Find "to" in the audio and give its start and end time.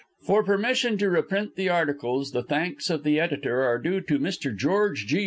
0.97-1.11, 4.01-4.17